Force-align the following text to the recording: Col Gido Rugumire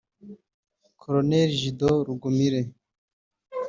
Col 1.01 1.19
Gido 1.57 1.89
Rugumire 2.05 2.61